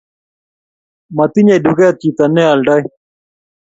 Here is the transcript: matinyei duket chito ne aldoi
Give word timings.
matinyei 1.15 1.63
duket 1.65 1.95
chito 2.01 2.25
ne 2.33 2.43
aldoi 2.53 2.83